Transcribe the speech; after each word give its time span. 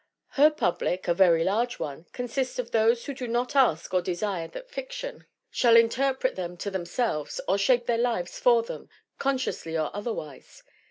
Her 0.29 0.49
public 0.49 1.07
a 1.07 1.13
very 1.13 1.43
large 1.43 1.77
one 1.77 2.07
consists 2.11 2.57
of 2.57 2.71
those 2.71 3.05
who 3.05 3.13
do 3.13 3.27
not 3.27 3.55
ask 3.55 3.93
or 3.93 4.01
desire 4.01 4.47
that 4.47 4.67
fiction 4.71 5.27
shall 5.51 5.77
interpret 5.77 6.35
them 6.35 6.57
to 6.57 6.71
themselves 6.71 7.39
or 7.47 7.59
shape 7.59 7.85
their 7.85 7.99
lives 7.99 8.39
for 8.39 8.63
them, 8.63 8.89
consciously 9.19 9.77
or 9.77 9.95
otherwise. 9.95 10.63